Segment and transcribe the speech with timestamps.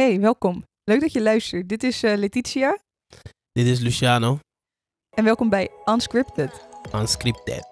[0.00, 0.64] Hey, welkom.
[0.84, 1.68] Leuk dat je luistert.
[1.68, 2.78] Dit is eh, Letitia
[3.52, 4.38] Dit is Luciano,
[5.16, 6.66] en welkom bij Unscripted.
[6.94, 7.66] Unscripted.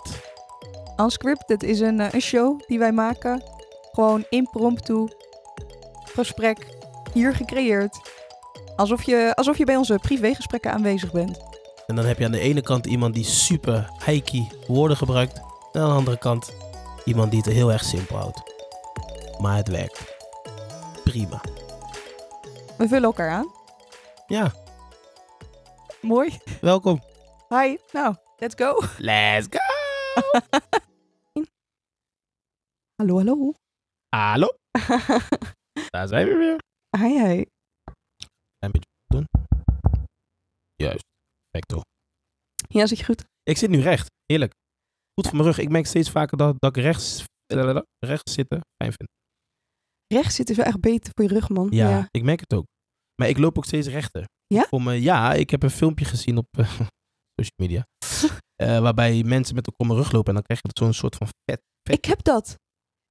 [0.96, 3.42] Unscripted is een, eh, een show die wij maken.
[3.92, 5.08] Gewoon impromptu.
[6.04, 6.66] Gesprek.
[7.12, 8.00] Hier gecreëerd.
[8.76, 11.38] Alsof je, alsof je bij onze privégesprekken aanwezig bent.
[11.86, 15.40] En dan heb je aan de ene kant iemand die super hikey woorden gebruikt.
[15.72, 16.54] En aan de andere kant
[17.04, 18.42] iemand die het heel erg simpel houdt.
[19.38, 20.16] Maar het werkt.
[21.04, 21.40] Prima.
[22.78, 23.52] We vullen elkaar aan.
[24.26, 24.52] Ja,
[26.00, 26.38] Mooi.
[26.60, 27.02] welkom.
[27.48, 27.76] Hi.
[27.92, 28.80] Nou, let's go.
[28.98, 29.58] Let's go!
[33.02, 33.52] Hallo, hallo.
[34.16, 34.48] Hallo,
[35.94, 36.58] daar zijn we weer.
[37.00, 37.44] Hi, hi.
[38.58, 39.24] Een beetje doen.
[40.74, 41.04] Juist,
[41.50, 41.80] perfecto.
[42.68, 43.24] Ja, zit je goed?
[43.42, 44.52] Ik zit nu recht, heerlijk.
[45.14, 45.58] Goed voor mijn rug.
[45.58, 47.24] Ik merk steeds vaker dat, dat ik rechts,
[48.06, 49.08] rechts zitten fijn vind.
[50.14, 51.68] Rechts zitten is wel echt beter voor je rug, man.
[51.70, 52.64] Ja, ik merk het ook.
[53.14, 54.24] Maar ik loop ook steeds rechter.
[54.46, 54.66] Ja?
[54.68, 56.68] Voor me, ja, ik heb een filmpje gezien op eh,
[57.40, 57.86] social media.
[58.62, 61.26] eh, waarbij mensen met een kromme rug lopen en dan krijg je zo'n soort van
[61.26, 61.60] vet.
[61.88, 61.96] vet.
[61.98, 62.56] Ik heb dat.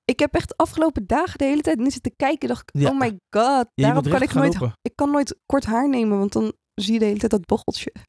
[0.05, 2.47] Ik heb echt de afgelopen dagen de hele tijd niet zitten kijken.
[2.47, 2.89] Dacht ik, Ja.
[2.89, 3.67] oh my god.
[3.73, 4.73] je Daarom kan ik nooit, lopen.
[4.81, 7.93] ik kan nooit kort haar nemen, want dan zie je de hele tijd dat bochteltje.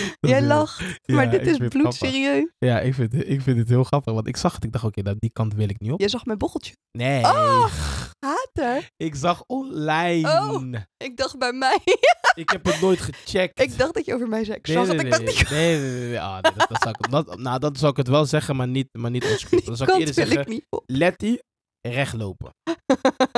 [0.20, 2.50] Dat Jij is, eh, lacht, ja, maar dit is bloedserieus.
[2.58, 4.12] Ja, ik vind, ik vind het heel grappig.
[4.14, 6.00] Want ik zag het, ik dacht, oké, nou, die kant wil ik niet op.
[6.00, 6.72] Je zag mijn bochteltje.
[6.98, 7.66] Nee, Oh.
[8.26, 8.88] Hater.
[8.96, 10.28] ik zag online.
[10.28, 10.72] Oh.
[10.96, 11.78] Ik dacht bij mij.
[12.34, 13.60] Ik heb het nooit gecheckt.
[13.60, 14.56] ik dacht dat je over mij zei.
[14.56, 15.50] Ik Nee, zag nee, het, ik nee, dacht niet.
[15.50, 16.20] nee, nee, nee, nee.
[16.20, 18.88] Ah, dat, dat zou ik, dat, nou, dat zou ik het wel zeggen, maar niet,
[18.92, 19.66] maar niet unscripted.
[19.66, 20.64] Dan zou ik eerder zeggen, niet.
[20.86, 21.36] Letty,
[21.88, 22.54] rechtlopen.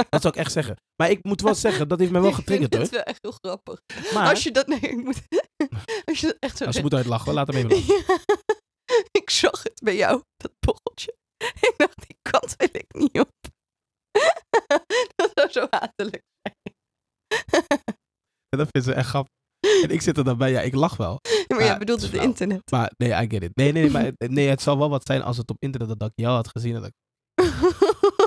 [0.09, 0.77] Dat zou ik echt zeggen.
[0.97, 2.93] Maar ik moet wel zeggen, dat heeft mij wel getriggerd vind hoor.
[2.99, 3.81] het wel echt heel grappig.
[4.15, 4.67] Maar Als je dat...
[4.67, 5.23] Nee, ik moet...
[6.05, 6.83] Als je echt zo zegt.
[6.83, 8.15] moet uitlachen, hoor, laat hem even lachen.
[9.21, 11.17] ik zag het bij jou, dat bochteltje.
[11.61, 13.31] Ik dacht, die kant wil ik niet op.
[15.17, 16.75] dat zou zo hatelijk zijn.
[18.49, 19.33] Dat vindt ze echt grappig.
[19.83, 21.19] En ik zit er dan bij, ja, ik lach wel.
[21.49, 22.71] maar jij bedoelt het is internet.
[22.71, 23.57] Maar nee, I get it.
[23.57, 25.99] Nee, nee, nee, maar het- nee, het zal wel wat zijn als het op internet
[25.99, 26.75] dat ik jou had gezien.
[26.75, 26.95] En dat ik,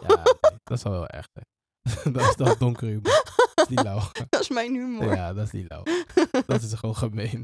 [0.08, 0.34] ja, nee,
[0.64, 1.30] dat is wel echt.
[1.34, 2.12] hè.
[2.12, 3.24] dat, is, dat donker humor.
[3.58, 4.00] Dat is niet lauw.
[4.30, 5.16] dat is mijn humor.
[5.16, 5.84] Ja, dat is niet lauw.
[6.48, 7.42] Dat is gewoon gemeen.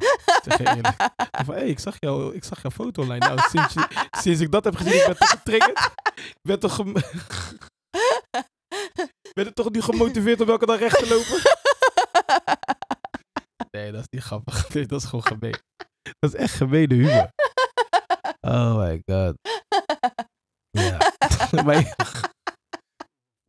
[1.46, 3.26] Van, hey, ik, zag jou, ik zag jouw foto online.
[3.26, 5.92] Nou, sinds, je- sinds ik dat heb gezien, ik ben toch getriggerd.
[6.16, 6.94] Ik ben toch, gem-
[9.34, 11.42] ben toch nu gemotiveerd om elke dag recht te lopen?
[13.72, 14.70] Nee, dat is niet grappig.
[14.74, 15.56] Nee, dat is gewoon gemeen.
[16.20, 17.30] Dat is echt gemene humor.
[18.42, 19.36] Oh my god.
[20.70, 20.98] Ja.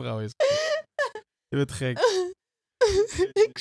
[0.03, 0.33] vrouw is.
[1.49, 1.99] Je bent gek.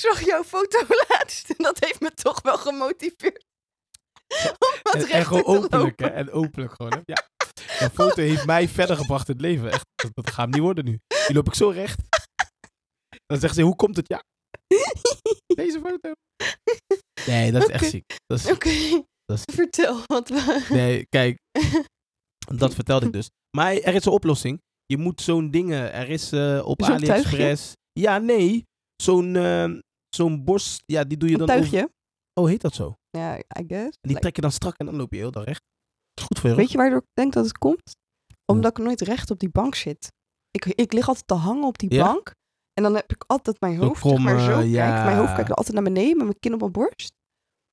[0.04, 3.46] Zag jouw foto laatst en dat heeft me toch wel gemotiveerd.
[4.44, 6.08] Om wat En, en gewoon te openlijk, hè?
[6.08, 7.00] En openlijk gewoon, hè?
[7.06, 7.28] Ja.
[7.80, 9.72] De foto heeft mij verder gebracht in het leven.
[9.72, 11.00] Echt, dat, dat gaat hem niet worden nu.
[11.28, 12.02] Die loop ik zo recht.
[13.26, 14.08] Dan zegt ze, hoe komt het?
[14.08, 14.24] Ja,
[15.64, 16.12] deze foto.
[17.26, 18.16] Nee, dat is echt ziek.
[18.52, 20.02] Oké, is- vertel.
[20.06, 20.66] Wat we...
[20.70, 21.38] Nee, kijk.
[22.56, 23.30] Dat vertelde ik dus.
[23.58, 24.62] Maar er is een oplossing.
[24.86, 25.94] Je moet zo'n dingen...
[25.94, 27.72] Er is eh, op AliExpress...
[28.00, 28.64] Ja, nee.
[29.04, 29.72] Zo'n eh,
[30.16, 30.84] zo'n borst...
[30.86, 31.70] Ja, die doe je Een dan over...
[31.70, 31.92] tuigje.
[32.34, 32.96] Oh, heet dat zo?
[33.10, 33.98] Ja, I guess.
[34.02, 35.64] En die trek je dan strak en dan loop je heel dan recht.
[36.22, 36.56] Goed voor je.
[36.56, 37.96] Weet je waardoor ik denk dat het komt?
[38.46, 40.12] Omdat ik nooit recht op die bank zit.
[40.52, 42.04] Ik, ik lig altijd te hangen op die Ja?
[42.14, 42.32] bank.
[42.74, 45.04] En dan heb ik altijd mijn hoofd, zeg maar, zo ja.
[45.04, 47.14] Mijn hoofd kijkt altijd naar beneden met mijn kin op mijn borst.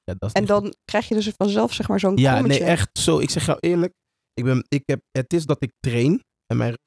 [0.05, 0.49] Ja, dat is En goed.
[0.49, 2.61] dan krijg je dus vanzelf, zeg maar, zo'n Ja, krommetje.
[2.61, 3.19] nee, echt zo.
[3.19, 3.93] Ik zeg jou eerlijk.
[4.33, 6.25] Ik ben, ik heb, het is dat ik train.
[6.47, 6.79] En mijn...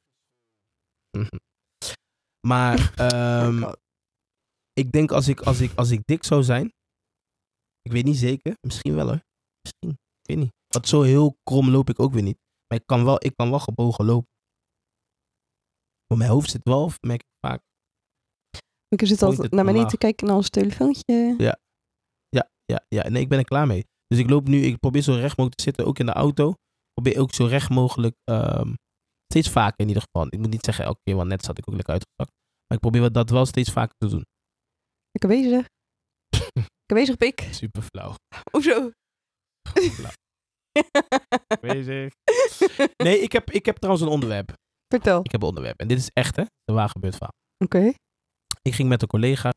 [1.18, 1.36] Mhm.
[2.48, 3.72] Maar Oh.
[4.74, 6.74] Ik denk als ik, als, ik, als ik dik zou zijn.
[7.82, 8.58] Ik weet niet zeker.
[8.62, 9.22] Misschien wel hoor.
[9.62, 9.90] Misschien.
[10.22, 10.54] Ik weet niet.
[10.68, 12.38] Want zo heel krom loop ik ook weer niet.
[12.68, 14.32] Maar ik kan wel, ik kan wel gebogen lopen.
[16.08, 17.62] Maar mijn hoofd zit wel, merk ik vaak.
[18.88, 21.36] Ik zit altijd naar beneden te kijken naar ons telefoontje.
[21.38, 21.60] Ja,
[22.66, 23.10] ja, ja.
[23.10, 23.86] Nee, ik ben er klaar mee.
[24.08, 26.54] Dus ik loop nu, ik probeer zo recht mogelijk te zitten, ook in de auto.
[26.94, 28.74] Probeer ook zo recht mogelijk, ehm,
[29.28, 30.28] steeds vaker in ieder geval.
[30.30, 32.32] Ik moet niet zeggen elke keer, want net zat ik ook lekker uitgezakt.
[32.68, 34.26] Maar ik probeer dat wel steeds vaker te doen.
[35.14, 35.68] Lekker bezig.
[36.54, 37.40] Lekker bezig, pik.
[37.52, 38.16] Super flauw.
[38.52, 38.92] Hoezo?
[41.62, 42.12] Bezig.
[43.04, 44.54] Nee, ik heb, ik heb trouwens een onderwerp.
[44.88, 45.24] Vertel.
[45.24, 45.80] Ik heb een onderwerp.
[45.80, 46.42] En dit is echt, hè?
[46.64, 47.34] Een waar gebeurd verhaal.
[47.64, 47.94] Oké.
[48.62, 49.52] Ik ging met een collega.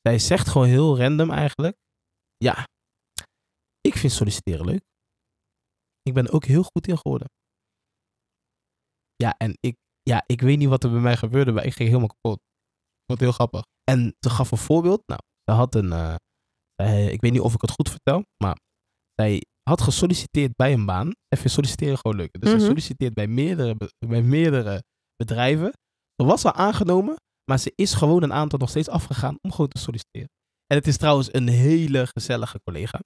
[0.00, 1.76] Zij zegt gewoon heel random eigenlijk.
[2.36, 2.66] Ja,
[3.80, 4.82] ik vind solliciteren leuk.
[6.02, 7.28] Ik ben er ook heel goed in geworden.
[9.16, 11.88] Ja, en ik, ja, ik weet niet wat er bij mij gebeurde, maar ik ging
[11.88, 12.40] helemaal kapot.
[13.06, 13.62] Wat heel grappig.
[13.84, 15.02] En ze gaf een voorbeeld.
[15.06, 15.92] Nou, ze had een.
[15.92, 16.14] eh,
[16.74, 18.56] zij- ik weet niet of ik het goed vertel, maar
[19.14, 21.10] zij had gesolliciteerd bij een baan.
[21.28, 22.32] Even solliciteren gewoon leuk.
[22.40, 22.58] Dus Mhm.
[22.58, 24.82] zij solliciteert bij meerdere, bij meerdere
[25.16, 25.72] bedrijven.
[26.16, 27.16] Ze was al aangenomen,
[27.50, 30.28] maar ze is gewoon een aantal nog steeds afgegaan om gewoon te solliciteren.
[30.66, 33.00] En het is trouwens een hele gezellige collega.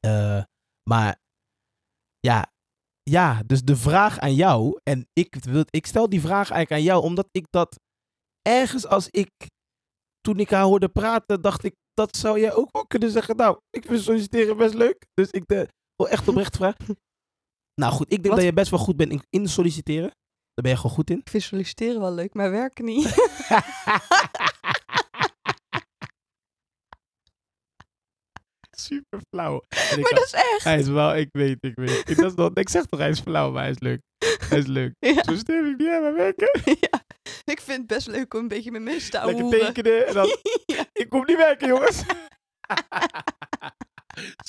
[0.00, 0.42] Eh,
[0.90, 1.18] maar
[2.20, 2.46] ja,
[3.02, 6.82] ja, dus de vraag aan jou, en ik, wil, ik stel die vraag eigenlijk aan
[6.82, 7.80] jou, omdat ik dat
[8.42, 9.30] ergens als ik,
[10.20, 13.36] toen ik haar hoorde praten, dacht ik, dat zou jij ook wel kunnen zeggen.
[13.36, 15.06] Nou, ik vind solliciteren best leuk.
[15.14, 16.96] Dus ik de, wil echt oprecht vragen.
[17.80, 18.36] Nou goed, ik denk Wat?
[18.36, 20.10] dat je best wel goed bent in, in solliciteren.
[20.54, 21.18] Daar ben je gewoon goed in.
[21.18, 23.06] Ik vind solliciteren wel leuk, maar werken niet.
[28.70, 29.62] Super flauw.
[29.70, 30.64] Maar dat is echt.
[30.64, 32.10] Hij is wel, ik weet, ik weet.
[32.10, 34.00] Ik, dat is ik zeg toch, hij is flauw, maar hij is leuk.
[34.48, 34.94] Hij is leuk.
[35.14, 35.22] Ja.
[35.24, 36.60] Zo stem ik niet aan mijn werken.
[36.80, 37.02] ja.
[37.54, 39.74] Ik vind het best leuk om een beetje met mensen te Lekker ouwehoeren.
[39.74, 40.26] tekenen en dan...
[40.76, 40.84] Ja.
[40.92, 42.02] Ik kom niet werken, jongens.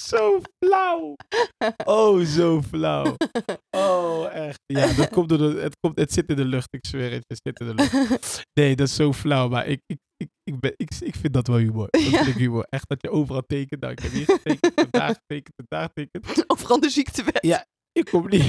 [0.09, 1.15] zo flauw.
[1.85, 3.15] Oh, zo flauw.
[3.69, 4.59] Oh, echt.
[4.65, 6.67] Ja, dat komt door de, het, komt, het zit in de lucht.
[6.73, 8.41] Ik zweer het, het zit in de lucht.
[8.59, 11.47] Nee, dat is zo flauw, maar ik, ik, ik, ik, ben, ik, ik vind dat
[11.47, 11.87] wel humor.
[11.89, 12.09] Dat Ja.
[12.23, 12.65] vind ik humor.
[12.69, 13.81] Echt dat je overal tekent.
[13.81, 16.43] Nou, ik heb hier getekend, en daar getekend, en daar getekend.
[16.49, 17.37] Overal de ziektewet.
[17.41, 17.65] Ja.
[17.91, 18.43] Ik kom niet.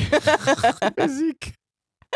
[0.78, 1.52] ik ben ziek.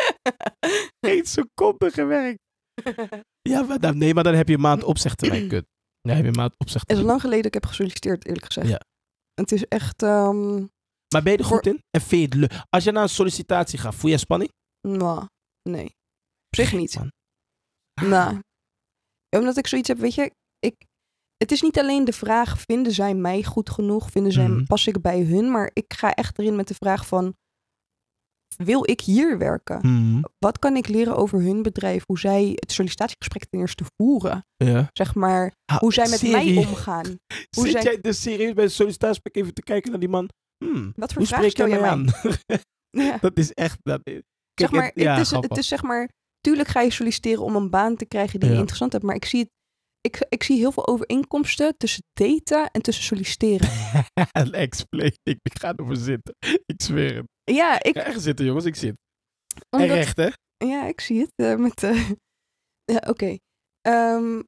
[1.06, 2.38] Geen seconde gewerkt.
[3.48, 5.48] Ja, maar dan, nee, maar dan heb je een maand opzegtermijn.
[5.48, 5.66] Kut.
[6.08, 7.06] Dan heb je een maand Het is opzegtermijn.
[7.06, 8.68] lang geleden dat ik heb gesolliciteerd, eerlijk gezegd.
[8.68, 8.80] Ja.
[9.34, 10.56] Het is echt, ehm
[11.14, 11.82] Maar ben je er goed Voor- in?
[11.90, 12.64] En vind je het leuk?
[12.70, 14.52] Als je naar een sollicitatie gaat, voel je spanning?
[14.88, 15.26] nou,
[15.68, 15.84] nee.
[15.84, 16.94] Op zich niet.
[16.94, 17.10] Man.
[18.08, 18.40] Nou,
[19.36, 20.74] omdat ik zoiets heb, weet je, ik,
[21.36, 24.10] het is niet alleen de vraag, vinden zij mij goed genoeg?
[24.10, 24.64] Vinden zij, Mhm.
[24.64, 25.50] pas ik bij hun?
[25.50, 27.36] Maar ik ga echt erin met de vraag van,
[28.64, 29.80] wil ik hier werken?
[29.80, 30.24] Hmm.
[30.38, 32.02] Wat kan ik leren over hun bedrijf?
[32.06, 34.44] Hoe zij het sollicitatiegesprek ten eerste voeren?
[34.56, 34.88] Ja.
[34.92, 37.04] Zeg maar, Ha, hoe zij met mij omgaan.
[37.56, 40.28] Hoe Zit zij- jij dus serieus bij een sollicitatiegesprek even te kijken naar die man?
[40.64, 42.06] Hmm, Wat voor hoe vragen spreek jij je mij aan?
[42.90, 43.18] Ja.
[43.20, 43.78] dat is echt...
[43.82, 44.20] Dat is,
[44.54, 46.08] Zeg maar, het- ja, het, is, het is zeg maar,
[46.40, 49.24] tuurlijk ga je solliciteren om een baan te krijgen die je interessant hebt, maar ik
[49.24, 49.48] zie het,
[50.00, 53.68] ik, ik zie heel veel overeenkomsten tussen daten en tussen solliciteren.
[54.52, 55.12] Explain.
[55.22, 56.34] Ik, ik ga ervoor zitten.
[56.66, 57.26] Ik zweer het.
[57.44, 58.64] ja, Ik ik, ga echt zitten, jongens.
[58.64, 58.94] Ik zit.
[59.70, 60.28] En omdat, recht, hè?
[60.66, 62.10] ja, ik zie het eh, met, eh,
[62.94, 63.36] ja, oké.
[63.80, 64.42] Ehm,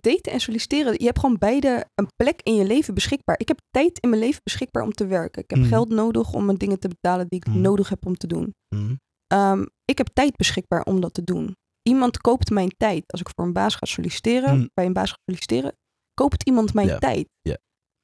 [0.00, 3.38] daten en solliciteren, je hebt gewoon beide een plek in je leven beschikbaar.
[3.38, 5.42] Ik heb tijd in mijn leven beschikbaar om te werken.
[5.42, 5.68] Ik heb Mhm.
[5.68, 7.60] geld nodig om mijn dingen te betalen die ik Mhm.
[7.60, 8.54] nodig heb om te doen.
[8.74, 8.98] Hmm.
[9.26, 11.56] Ehm, ik heb tijd beschikbaar om dat te doen.
[11.88, 13.04] Iemand koopt mijn tijd.
[13.06, 14.70] Als ik voor een baas ga solliciteren, Hmm.
[14.74, 15.76] bij een baas ga solliciteren,
[16.14, 17.28] koopt iemand mijn tijd.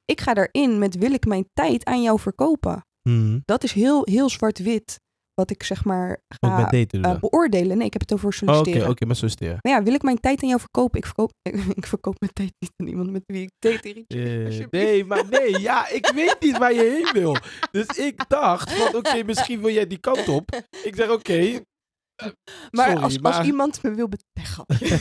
[0.05, 2.85] Ik ga daarin met wil ik mijn tijd aan jou verkopen.
[3.09, 3.41] Hmm.
[3.45, 4.99] Dat is heel, heel zwart-wit
[5.33, 7.77] wat ik zeg maar ga eh, beoordelen.
[7.77, 8.89] Nee, ik heb het over Oh, Oké, solliciteren.
[8.89, 9.57] oké, met solliciteren.
[9.61, 10.99] Maar ja, wil ik mijn tijd aan jou verkopen?
[10.99, 11.31] Ik verkoop,
[11.81, 13.87] ik verkoop mijn tijd niet aan iemand met wie ik date.
[13.89, 14.63] Eritje.
[14.63, 17.35] Eh, nee, maar nee, ja, ik weet niet waar je heen wil.
[17.71, 20.61] Dus ik dacht oké, misschien wil jij die kant op.
[20.83, 21.61] Ik zeg, oké.
[22.71, 24.99] Maar, sorry, als, maar- als iemand me wil betalen.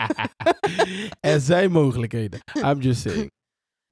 [1.20, 2.40] er zijn mogelijkheden.
[2.64, 3.30] I'm just saying.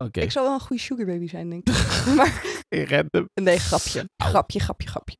[0.05, 1.75] Oké, Ik zou wel een goede sugar baby zijn, denk ik.
[2.17, 3.29] maar random.
[3.35, 4.09] Nee, grapje.
[4.23, 5.17] Grapje, grapje, grapje.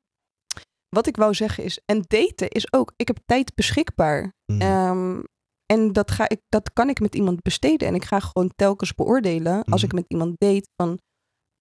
[0.89, 4.33] Wat ik wou zeggen is, en daten is ook, ik heb tijd beschikbaar.
[4.53, 4.61] Hmm.
[4.61, 5.21] Ehm,
[5.67, 7.89] en dat, ga ik, dat kan ik met iemand besteden.
[7.89, 9.85] En ik ga gewoon telkens beoordelen, als Mhm.
[9.85, 10.99] ik met iemand date, van,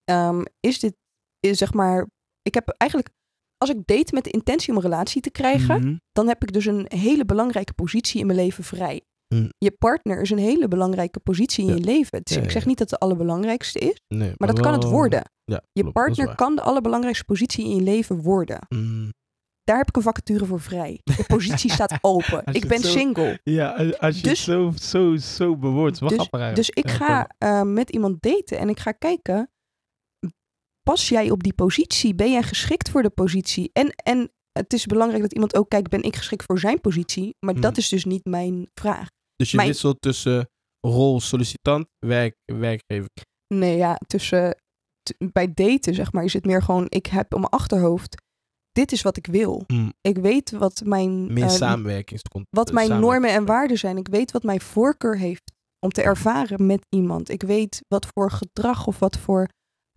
[0.03, 0.95] ehm, is dit,
[1.39, 2.07] is zeg maar,
[2.41, 3.09] ik heb eigenlijk,
[3.59, 5.95] als ik date met de intentie om een relatie te krijgen, Mhm.
[6.11, 9.01] dan heb ik dus een hele belangrijke positie in mijn leven vrij.
[9.35, 9.51] Mm.
[9.57, 11.75] Je partner is een hele belangrijke positie in Ja.
[11.75, 12.21] je leven.
[12.23, 14.91] Ja, ik zeg niet dat het de allerbelangrijkste is, Nee, maar dat kan het wel-
[14.91, 15.31] worden.
[15.43, 18.59] Ja, Je klopt, partner kan de allerbelangrijkste positie in je leven worden.
[18.69, 19.13] Mm.
[19.63, 20.99] Daar heb ik een vacature voor vrij.
[21.03, 22.41] De positie staat open.
[22.51, 23.39] Ik ben zo- single.
[23.43, 25.99] Ja, als je Dus- het zo, zo, zo bewoordt.
[25.99, 29.49] wel Dus, dus ik ga eh, met iemand daten en ik ga kijken.
[30.89, 32.15] Pas jij op die positie?
[32.15, 33.69] Ben jij geschikt voor de positie?
[33.73, 37.35] En, en het is belangrijk dat iemand ook kijkt, ben ik geschikt voor zijn positie?
[37.39, 37.61] Maar Hmm.
[37.61, 39.07] dat is dus niet mijn vraag.
[39.35, 40.49] Dus je mijn- wisselt tussen
[40.87, 43.09] rol sollicitant, werk, werkgever.
[43.53, 44.57] Nee, ja, tussen
[45.33, 48.15] bij daten zeg maar, is het meer gewoon, ik heb op mijn achterhoofd,
[48.71, 49.63] dit is wat ik wil.
[49.67, 49.93] Mm.
[50.01, 52.45] Ik weet wat mijn, Meer samenwerkingscont.
[52.49, 53.97] wat eh, mijn normen en waarden zijn.
[53.97, 57.29] Ik weet wat mijn voorkeur heeft om te ervaren met iemand.
[57.29, 59.49] Ik weet wat voor gedrag of wat voor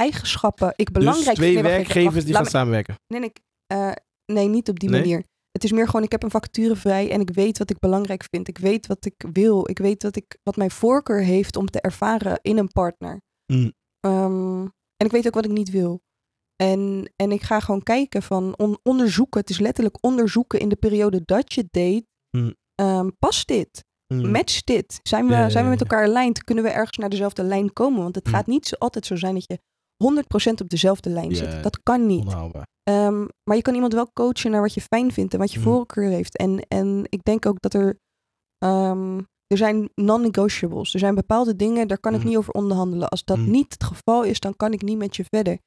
[0.02, 1.62] eigenschappen ik belangrijk dus twee vind.
[1.62, 2.26] Nee, wacht even, werkgevers wacht.
[2.26, 2.94] die gaan samenwerken.
[3.06, 3.32] me- Nee,
[3.66, 3.92] eh,
[4.32, 5.00] nee, niet op die Nee?
[5.00, 5.24] manier.
[5.50, 8.24] Het is meer gewoon, ik heb een vacature vrij en ik weet wat ik belangrijk
[8.30, 8.48] vind.
[8.48, 9.68] Ik weet wat ik wil.
[9.70, 13.20] Ik weet wat, ik, wat mijn voorkeur heeft om te ervaren in een partner.
[13.52, 13.72] Mm.
[14.00, 14.60] Ehm,
[14.96, 16.00] en ik weet ook wat ik niet wil.
[16.56, 19.40] En, en ik ga gewoon kijken van on- onderzoeken.
[19.40, 22.06] Het is letterlijk onderzoeken in de periode dat je date.
[22.36, 22.54] Mm.
[22.74, 23.84] Ehm, past dit?
[24.14, 24.30] Mm.
[24.30, 25.00] Matcht dit?
[25.02, 26.44] Zijn we, Ja, ja, zijn we met elkaar aligned?
[26.44, 28.02] Kunnen we ergens naar dezelfde lijn komen?
[28.02, 28.32] Want het Mm.
[28.32, 29.58] gaat niet zo, altijd zo zijn dat je
[30.02, 31.62] 100% op dezelfde lijn zitten.
[31.62, 32.34] Dat kan niet.
[32.82, 35.58] Ehm, maar je kan iemand wel coachen naar wat je fijn vindt en wat je
[35.58, 35.68] Mhm.
[35.68, 36.36] voorkeur heeft.
[36.36, 37.98] En, en ik denk ook dat er.
[38.58, 40.92] ehm, er zijn non-negotiables.
[40.94, 42.28] Er zijn bepaalde dingen, daar kan ik Mhm.
[42.28, 43.08] niet over onderhandelen.
[43.08, 43.50] Als dat Mhm.
[43.50, 45.58] niet het geval is, dan kan ik niet met je verder.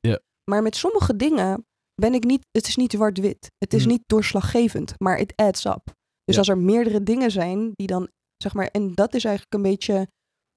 [0.51, 1.65] Maar met sommige dingen
[2.01, 2.45] ben ik niet.
[2.51, 3.51] Het is niet zwart-wit.
[3.57, 3.89] Het is Mhm.
[3.91, 5.93] niet doorslaggevend, maar het adds up.
[6.23, 9.61] Dus als er meerdere dingen zijn die dan, zeg maar, en dat is eigenlijk een
[9.71, 10.07] beetje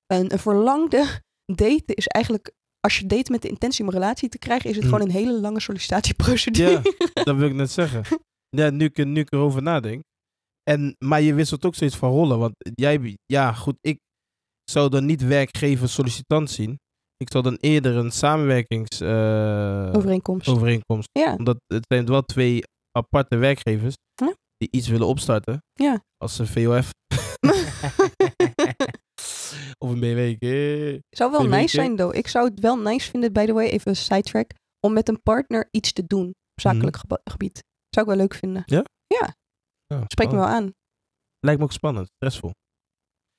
[0.07, 1.05] een, een verlangde
[1.63, 4.77] daten is eigenlijk, als je date met de intentie om een relatie te krijgen, is
[4.77, 4.95] het Mhm.
[4.95, 6.71] gewoon een hele lange sollicitatieprocedure.
[7.15, 8.03] Ja, dat wil ik net zeggen.
[8.49, 10.03] Ja, nu, ik- nu ik erover nadenk.
[10.71, 12.39] En, maar je wisselt ook steeds van rollen.
[12.39, 13.99] Want jij, ja goed, ik
[14.71, 16.77] zou dan niet werkgever sollicitant zien.
[17.17, 20.49] Ik zou dan eerder een samenwerkings eh, Overeenkomst.
[20.49, 21.09] overeenkomst.
[21.13, 22.63] Ja, Omdat het zijn wel twee
[22.99, 23.95] aparte werkgevers
[24.57, 25.59] die iets willen opstarten.
[25.73, 26.03] Ja.
[26.17, 26.91] Als een VOF.
[29.85, 30.45] of een BW.
[30.45, 30.99] eh.
[31.11, 32.17] zou wel nice zijn, though.
[32.17, 34.51] Ik zou het wel nice vinden, by the way, even een sidetrack,
[34.87, 37.63] om met een partner iets te doen op zakelijk geba- gebied.
[37.89, 38.63] Zou ik wel leuk vinden.
[38.67, 38.85] Ja?
[39.07, 39.35] Ja,
[39.87, 40.73] Ja, spreek me wel aan.
[41.41, 42.51] Lijkt me ook spannend, stressvol.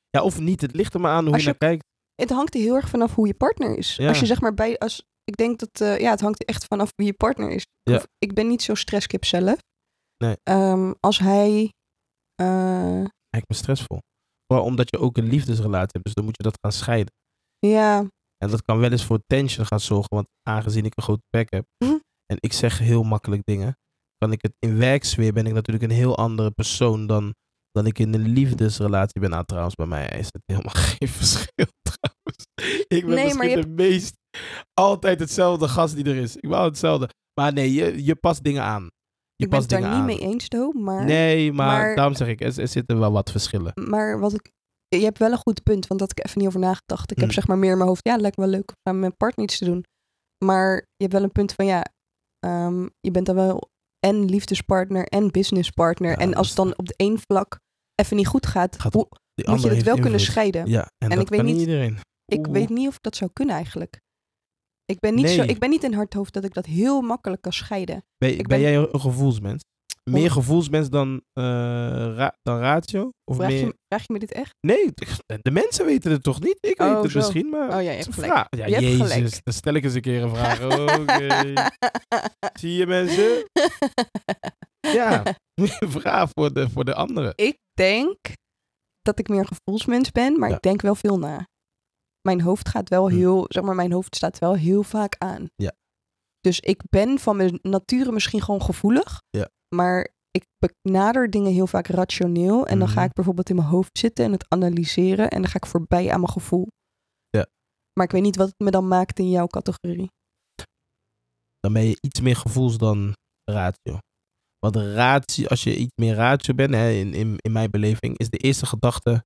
[0.10, 0.62] Ja, of niet.
[0.62, 1.84] Het ligt er maar aan hoe je je- naar kijkt.
[2.16, 3.96] Het hangt er heel erg vanaf hoe je partner is.
[3.96, 4.08] Ja.
[4.08, 6.92] Als je zeg maar bij, als, ik denk dat, eh, ja, het hangt echt vanaf
[6.96, 7.66] wie je partner is.
[7.84, 7.96] Ja.
[7.96, 9.58] Of- ik ben niet zo stresskip zelf.
[10.18, 10.36] Nee.
[10.44, 11.72] Ehm, als hij,
[12.36, 14.00] eh, Lijkt me stressvol.
[14.53, 16.03] Vooral omdat je ook een liefdesrelatie hebt.
[16.03, 17.13] Dus dan moet je dat gaan scheiden.
[17.60, 17.98] ja,
[18.38, 20.15] En dat kan wel eens voor tension gaan zorgen.
[20.15, 21.65] Want aangezien ik een grote bek heb.
[21.77, 21.98] Mhm.
[22.25, 23.77] En ik zeg heel makkelijk dingen.
[24.18, 27.34] Kan ik het in werksfeer ben ik natuurlijk een heel andere persoon dan,
[27.72, 29.29] dan ik in een liefdesrelatie ben.
[29.29, 32.46] Nou trouwens, bij mij is het helemaal geen verschil trouwens.
[32.88, 34.18] Ik ben Nee, misschien maar de meest
[34.74, 36.36] altijd hetzelfde gast die er is.
[36.36, 37.10] Ik wou hetzelfde.
[37.39, 38.88] Maar nee, je, je past dingen aan.
[39.39, 40.05] Je ik ben het daar niet aan.
[40.05, 41.05] mee eens, though, maar...
[41.05, 43.72] Nee, maar, maar- daarom zeg ik, er, er zitten wel wat verschillen.
[43.89, 44.51] Maar wat ik.
[44.88, 47.12] Je hebt wel een goed punt, want dat ik even niet over nagedacht.
[47.12, 47.34] Ik heb Mm.
[47.34, 48.05] zeg maar meer in mijn hoofd.
[48.05, 49.84] Ja, het lijkt me wel leuk om met mijn partner iets te doen.
[50.46, 51.86] Maar je hebt wel een punt van ja,
[52.39, 53.69] ehm, je bent dan wel
[54.00, 56.10] en liefdespartner en businesspartner.
[56.12, 57.60] Ja, en als het dan op de één vlak
[57.96, 60.67] even niet goed gaat, Gaat moet je het wel kunnen scheiden.
[60.67, 61.98] Ja, en, ik weet niet iedereen.
[62.25, 62.51] Ik Oeh.
[62.51, 64.00] weet niet of ik dat zou kunnen eigenlijk.
[64.89, 67.41] Ik ben niet, zo, ik ben niet in hard hoofd dat ik dat heel makkelijk
[67.41, 68.03] kan scheiden.
[68.17, 69.63] Ben, ik ben ben- jij een gevoelsmens?
[70.03, 73.10] Meer gevoelsmens dan, ra- dan ratio?
[73.31, 73.60] Of Vraag, meer...
[73.65, 74.51] je, vraag je me dit echt?
[74.67, 74.91] Nee,
[75.41, 76.58] de mensen weten het toch niet?
[76.60, 77.17] Ik weet Oh, het zo.
[77.19, 77.75] misschien, maar...
[77.77, 78.31] Oh ja, het hebt gelijk.
[78.31, 78.48] vraag.
[78.50, 79.39] Ja, Je hebt jezus, gelijk.
[79.43, 80.62] dan stel ik eens een keer een vraag.
[81.00, 81.53] Oké.
[82.60, 83.43] Zie je mensen?
[84.93, 85.24] Ja,
[86.00, 87.34] vraag voor de, voor de anderen.
[87.36, 88.17] Ik denk
[89.01, 90.55] dat ik meer een gevoelsmens ben, maar Ja.
[90.55, 91.48] ik denk wel veel na.
[92.21, 93.15] Mijn hoofd gaat wel Hm.
[93.15, 95.47] heel, zeg maar, mijn hoofd staat wel heel vaak aan.
[95.55, 95.71] Ja.
[96.39, 99.49] Dus ik ben van mijn nature misschien gewoon gevoelig, Ja.
[99.75, 100.45] maar ik
[100.81, 102.67] benader dingen heel vaak rationeel.
[102.67, 103.03] En dan ga Mhm.
[103.05, 106.19] ik bijvoorbeeld in mijn hoofd zitten en het analyseren en dan ga ik voorbij aan
[106.19, 106.67] mijn gevoel.
[107.29, 107.45] Ja.
[107.93, 110.09] Maar ik weet niet wat het me dan maakt in jouw categorie.
[111.59, 113.13] Dan ben je iets meer gevoels dan
[113.51, 113.97] ratio.
[114.59, 118.29] Want ratio, als je iets meer ratio bent, hè, in, in, in mijn beleving, is
[118.29, 119.25] de eerste gedachte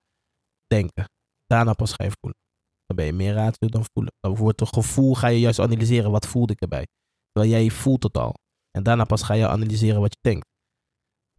[0.67, 1.05] denken.
[1.45, 2.39] Daarna pas ga je voelen.
[2.85, 4.13] Dan ben je meer ratio dan voelen.
[4.19, 6.85] Dan wordt het gevoel, ga je juist analyseren, wat voelde ik erbij?
[7.31, 8.33] Terwijl jij voelt het al.
[8.71, 10.45] En daarna pas ga je analyseren wat je denkt.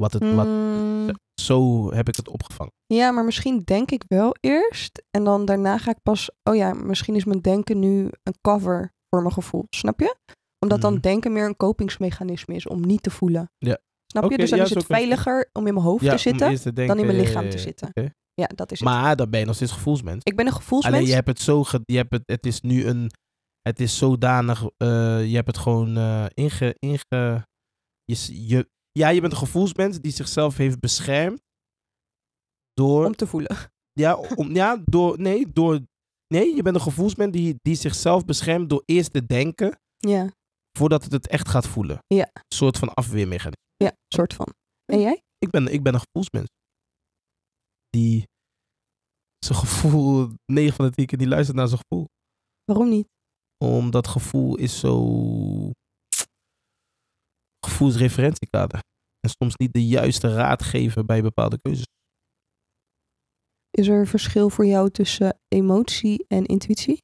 [0.03, 1.11] Wat het, wat, Mm,
[1.41, 2.73] zo heb ik het opgevangen.
[2.87, 5.03] Ja, maar misschien denk ik wel eerst.
[5.11, 6.31] En dan daarna ga ik pas.
[6.43, 9.65] Oh ja, misschien is mijn denken nu een cover voor mijn gevoel.
[9.71, 10.17] Snap je?
[10.59, 11.01] Omdat dan Mhm.
[11.03, 13.51] denken meer een kopingsmechanisme is om niet te voelen.
[13.59, 13.79] Ja.
[14.07, 14.37] Snap je?
[14.37, 16.99] Dus dan ja, is het veiliger om in mijn hoofd Ja, te zitten te dan
[16.99, 17.89] in mijn lichaam te ja, zitten.
[17.89, 18.11] oké.
[18.35, 18.89] Ja, dat is het.
[18.89, 20.21] Maar dan ben je nog steeds gevoelsmens.
[20.23, 20.97] ik ben een gevoelsmens.
[20.97, 23.11] Alleen je hebt het zo, ge- je hebt het, het is nu een,
[23.63, 27.47] het is zodanig, eh, je hebt het gewoon eh, inge, inge,
[28.05, 31.43] je, je, ja, je bent een gevoelsmens die zichzelf heeft beschermd
[32.73, 33.57] door, Om te voelen.
[34.03, 35.81] ja, om, ja, door, nee, door,
[36.35, 40.29] nee, je bent een gevoelsmens die, die zichzelf beschermt door eerst te denken Ja,
[40.79, 41.99] voordat het het echt gaat voelen.
[42.07, 42.29] Ja.
[42.33, 43.63] Een soort van afweermechanisme.
[43.77, 44.47] ja, soort van.
[44.93, 45.23] En jij?
[45.39, 46.49] Ik ben, ik ben een gevoelsmens.
[47.95, 48.29] Die
[49.39, 52.07] zijn gevoel, 9 van de 10 keer, die luistert naar zijn gevoel.
[52.65, 53.09] Waarom niet?
[53.59, 55.71] Omdat gevoel is zo.
[57.67, 58.83] Gevoel is referentiekader.
[59.21, 61.87] En soms niet de juiste raad geven bij bepaalde keuzes.
[63.71, 67.03] Is er een verschil voor jou tussen emotie en intuïtie?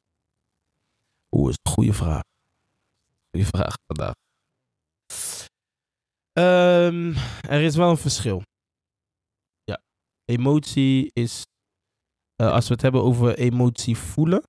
[1.31, 2.23] Oeh, is een goede vraag.
[3.31, 4.15] Goede vraag vandaag.
[6.33, 8.43] Ehm, er is wel een verschil.
[10.31, 11.43] Emotie is.
[12.37, 14.43] eh, als we het hebben over emotie voelen.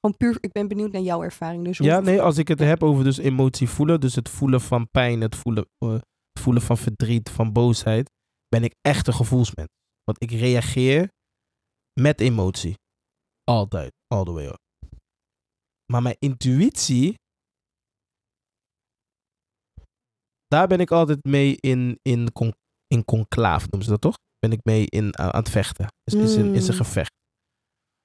[0.00, 1.64] Gewoon puur, ik ben benieuwd naar jouw ervaring.
[1.64, 4.90] Dus Ja, nee, als ik het heb over dus emotie voelen, dus het voelen van
[4.90, 5.92] pijn, het voelen, eh,
[6.32, 8.10] het voelen van verdriet, van boosheid,
[8.48, 9.68] ben ik echt een gevoelsmens.
[10.04, 11.08] Want ik reageer
[12.00, 12.74] met emotie.
[13.44, 14.58] Altijd, all the way up.
[15.92, 17.14] Maar mijn intuïtie,
[20.46, 22.28] daar ben ik altijd mee in, in,
[22.86, 24.16] in conclave, noemen ze dat toch?
[24.40, 25.86] Ben ik mee in, aan het vechten.
[26.04, 26.80] Is, is, een, is een Mm.
[26.80, 27.12] gevecht.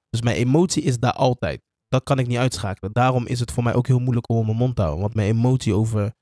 [0.08, 1.60] Dus mijn emotie is daar altijd.
[1.88, 2.92] Dat kan ik niet uitschakelen.
[2.92, 5.02] Daarom is het voor mij ook heel moeilijk om mijn mond te houden.
[5.02, 6.12] Want mijn emotie over,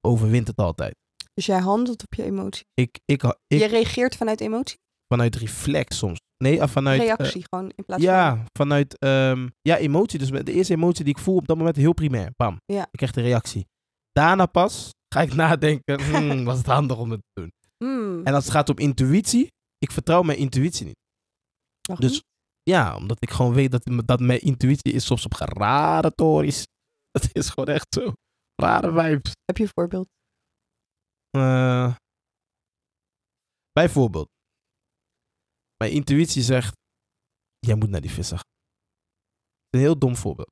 [0.00, 0.94] overwint het altijd.
[1.34, 2.64] Dus jij handelt op je emotie.
[2.74, 4.76] Ik, ik, ik je reageert vanuit emotie?
[5.14, 6.18] vanuit reflex soms.
[6.44, 7.00] Nee, ah, vanuit...
[7.00, 8.12] eh, Reactie gewoon in plaats van...
[8.12, 10.18] ja, vanuit ehm, ja, emotie.
[10.18, 12.30] Dus de eerste emotie die ik voel op dat moment heel primair.
[12.36, 12.60] Bam.
[12.64, 12.82] Ja.
[12.82, 13.66] Ik krijg de reactie.
[14.12, 16.00] Daarna pas ga ik nadenken.
[16.02, 17.52] Hmm, was het handig om het te doen?
[17.84, 19.46] Hmm, En als het gaat om intuïtie,
[19.78, 20.98] ik vertrouw mijn intuïtie niet.
[21.98, 22.24] Dus niet?
[22.62, 26.64] ja, omdat ik gewoon weet dat, dat mijn intuïtie is soms op rare tories.
[27.18, 28.12] Het is gewoon echt zo.
[28.54, 29.32] Rare vibes.
[29.44, 30.08] Heb je een voorbeeld?
[31.30, 31.94] Eh,
[33.72, 34.28] bijvoorbeeld,
[35.76, 36.74] mijn intuïtie zegt:
[37.58, 38.56] jij moet naar die vissa gaan.
[39.70, 40.50] Een heel dom voorbeeld.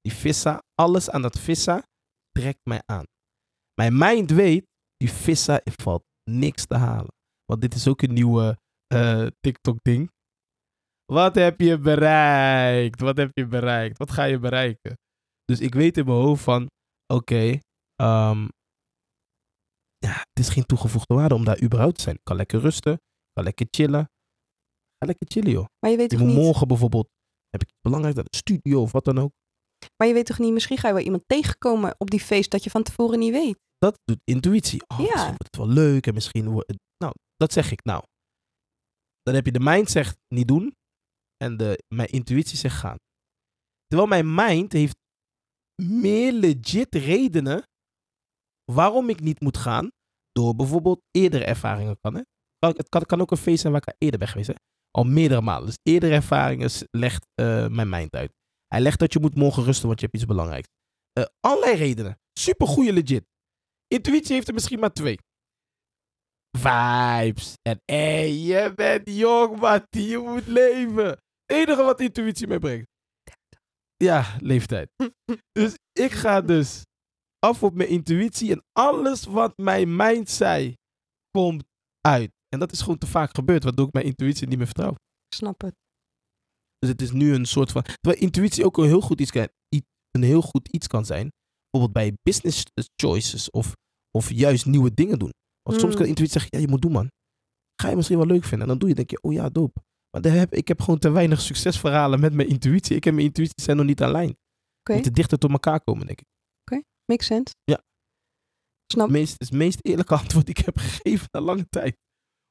[0.00, 1.82] Die vissa, alles aan dat vissa
[2.30, 3.04] trekt mij aan.
[3.74, 4.64] Mijn mind weet,
[4.96, 7.14] die vissa valt niks te halen.
[7.44, 10.10] Want dit is ook een nieuwe eh, TikTok-ding.
[11.12, 13.00] Wat heb je bereikt?
[13.00, 13.98] Wat heb je bereikt?
[13.98, 14.98] Wat ga je bereiken?
[15.44, 16.66] Dus ik weet in mijn hoofd van,
[17.12, 17.58] oké,
[17.94, 18.48] ehm,
[19.98, 22.14] ja, het is geen toegevoegde waarde om daar überhaupt te zijn.
[22.14, 24.04] Ik kan lekker rusten, ik kan lekker chillen.
[24.98, 25.64] Ga lekker chillen, joh.
[25.78, 26.36] Maar je weet Ik toch niet...
[26.36, 27.08] morgen bijvoorbeeld,
[27.48, 29.32] heb ik iets belangrijks, naar de studio of wat dan ook.
[29.96, 30.52] Maar je weet toch niet...
[30.52, 33.58] Misschien ga je wel iemand tegenkomen op die feest dat je van tevoren niet weet.
[33.78, 34.80] Dat doet intuïtie.
[34.86, 35.04] Oh, Ja.
[35.04, 36.78] misschien wordt het wel leuk en misschien wordt het...
[36.98, 38.02] Nou, dat zeg ik nou.
[39.22, 40.74] Dan heb je de mind zegt niet doen
[41.36, 42.96] en de, mijn intuïtie zegt gaan.
[43.86, 44.96] Terwijl mijn mind heeft
[45.82, 47.62] meer legit redenen
[48.72, 49.90] waarom ik niet moet gaan.
[50.32, 52.14] Door bijvoorbeeld eerdere ervaringen kan.
[52.14, 52.20] Hè?
[52.58, 54.48] Kan- Het kan, kan ook een feest zijn waar ik al eerder ben geweest.
[54.48, 54.54] Hè?
[54.90, 55.66] Al meerdere malen.
[55.66, 58.32] Dus eerdere ervaringen legt eh, mijn mind uit.
[58.66, 60.68] Hij legt dat je moet morgen rusten, want je hebt iets belangrijks.
[61.12, 62.18] Eh allerlei redenen.
[62.38, 63.24] Super goede legit.
[63.88, 65.18] Intuïtie heeft er misschien maar twee.
[66.58, 67.54] Vibes.
[67.62, 70.08] En hé, je bent jong, Mattie.
[70.08, 71.06] Je moet leven.
[71.06, 72.86] Het enige wat intuïtie mij brengt.
[73.96, 74.88] Ja, leeftijd.
[75.60, 76.82] dus ik ga dus
[77.38, 78.52] af op mijn intuïtie.
[78.52, 80.74] En alles wat mijn mind zei,
[81.30, 81.64] komt
[82.00, 82.30] uit.
[82.48, 84.90] En dat is gewoon te vaak gebeurd, waardoor ik mijn intuïtie niet meer vertrouw.
[85.28, 85.74] Ik snap het.
[86.78, 87.82] Dus het is nu een soort van.
[87.82, 89.48] Terwijl intuïtie ook een heel goed iets kan,
[90.10, 91.32] een heel goed iets kan zijn.
[91.78, 92.62] Bijvoorbeeld bij business
[93.02, 93.72] choices of,
[94.10, 95.32] of juist nieuwe dingen doen.
[95.62, 95.98] Want soms Mm.
[95.98, 97.10] kan intuïtie zeggen: ja, je moet doen, man.
[97.82, 98.60] Ga je misschien wel leuk vinden.
[98.60, 99.80] En dan doe je, denk je: oh ja, dope.
[100.10, 102.96] Maar heb, ik heb gewoon te weinig succesverhalen met mijn intuïtie.
[102.96, 104.36] Ik en mijn intuïtie zijn nog niet aan lijn.
[104.80, 104.94] Oké.
[104.94, 106.26] Moeten dichter tot elkaar komen, denk ik.
[107.06, 107.54] Makes sense.
[107.64, 107.82] Ja.
[108.92, 109.06] Snap.
[109.06, 111.96] Het meest, het meest eerlijke antwoord die ik heb gegeven na lange tijd.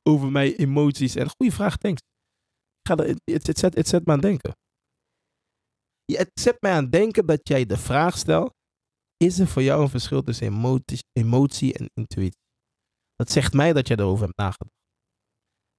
[0.03, 1.15] Over mijn emoties.
[1.15, 2.01] En goede vraag, thanks.
[2.87, 4.55] Ga er, het, het, zet, het zet me aan denken.
[6.05, 8.53] Ja, het zet mij aan denken dat jij de vraag stelt.
[9.17, 12.39] Is er voor jou een verschil tussen emoties, emotie en intuïtie?
[13.15, 14.73] Dat zegt mij dat jij erover hebt nagedacht.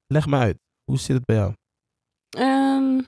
[0.07, 0.59] Leg me uit.
[0.85, 1.53] Hoe zit het bij jou?
[2.29, 3.03] Ehm,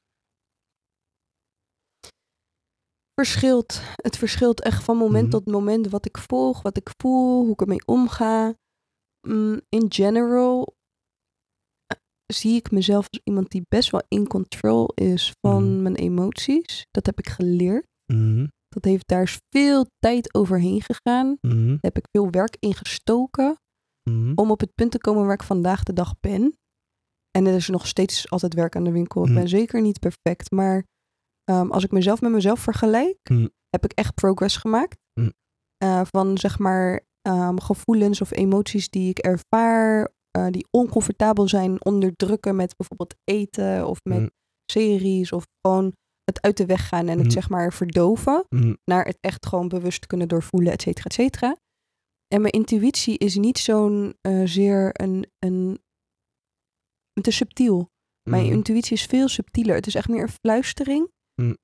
[3.15, 3.81] verschilt.
[3.95, 5.31] Het verschilt echt van moment Mhm.
[5.33, 8.55] tot moment wat ik volg, wat ik voel, hoe ik ermee omga.
[9.29, 10.75] Mm, in general
[11.87, 11.99] eh,
[12.35, 15.83] zie ik mezelf als iemand die best wel in control is van Mhm.
[15.83, 16.87] mijn emoties.
[16.91, 17.87] Dat heb ik geleerd.
[18.13, 18.47] Mhm,
[18.81, 21.37] Dat heeft, daar is veel tijd overheen gegaan.
[21.41, 23.59] mhm, Daar heb ik veel werk in gestoken
[24.11, 26.59] mhm, om op het punt te komen waar ik vandaag de dag ben.
[27.31, 29.23] En er is nog steeds altijd werk aan de winkel.
[29.23, 29.35] Ik Mm.
[29.35, 30.51] ben zeker niet perfect.
[30.51, 30.85] Maar
[31.45, 33.19] ehm, als ik mezelf met mezelf vergelijk,
[33.69, 34.97] heb ik echt progress gemaakt.
[35.77, 41.85] Eh, van zeg maar ehm, gevoelens of emoties die ik ervaar, eh, die oncomfortabel zijn,
[41.85, 44.31] onderdrukken met bijvoorbeeld eten of met
[44.73, 45.93] series of gewoon
[46.29, 47.31] het uit de weg gaan en het Mm.
[47.31, 51.57] zeg maar verdoven mhm, naar het echt gewoon bewust kunnen doorvoelen, et cetera, et cetera.
[52.35, 55.79] En mijn intuïtie is niet zo'n eh, zeer een, een...
[57.13, 57.91] Het is subtiel.
[58.31, 58.53] Mijn mhm.
[58.53, 59.75] intuïtie is veel subtieler.
[59.75, 61.11] Het is echt meer een fluistering